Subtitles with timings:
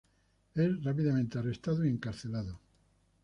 [0.55, 2.59] Es rápidamente arrestado y encarcelado.